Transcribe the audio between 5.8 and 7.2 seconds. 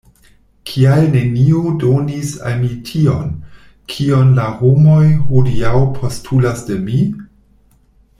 postulas de mi?